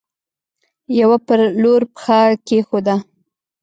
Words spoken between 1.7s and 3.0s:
پښه کيښوده.